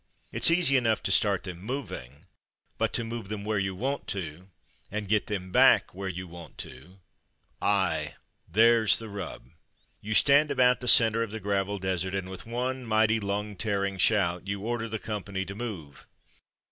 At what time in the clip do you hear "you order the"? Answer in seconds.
14.47-14.97